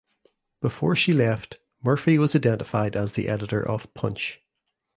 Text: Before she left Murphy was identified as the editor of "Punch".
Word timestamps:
Before 0.63 0.95
she 0.95 1.13
left 1.13 1.59
Murphy 1.83 2.17
was 2.17 2.35
identified 2.35 2.95
as 2.95 3.13
the 3.13 3.29
editor 3.29 3.61
of 3.63 3.93
"Punch". 3.93 4.41